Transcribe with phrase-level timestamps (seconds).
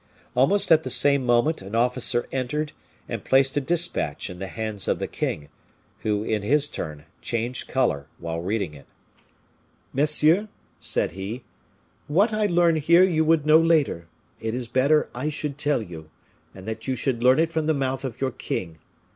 [0.33, 2.71] Almost at the same moment an officer entered
[3.07, 5.49] and placed a dispatch in the hands of the king,
[5.99, 8.87] who, in his turn, changed color, while reading it.
[9.93, 10.47] "Monsieur,"
[10.79, 11.43] said he,
[12.07, 14.07] "what I learn here you would know later;
[14.39, 16.09] it is better I should tell you,
[16.55, 18.79] and that you should learn it from the mouth of your king.